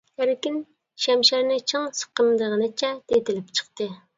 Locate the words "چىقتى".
3.61-3.93